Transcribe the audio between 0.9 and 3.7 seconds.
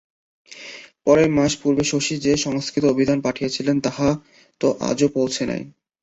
কয়েক মাস পূর্বে শশী যে সংস্কৃত অভিধান পাঠাইয়াছিল,